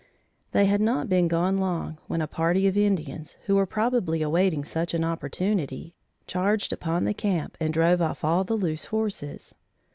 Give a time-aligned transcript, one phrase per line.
[0.51, 4.63] They had not been gone long when a party of Indians, who were probably awaiting
[4.63, 5.93] such an opportunity,
[6.25, 9.53] charged upon the camp and drove off all the loose horses.